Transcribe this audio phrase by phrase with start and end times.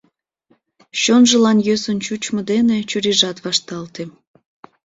[1.01, 4.03] Чонжылан йӧсын чучмо дене чурийжат вашталте.